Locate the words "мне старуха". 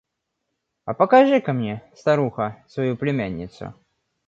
1.53-2.65